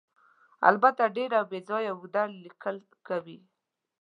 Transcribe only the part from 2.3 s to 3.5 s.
لیکل کوي.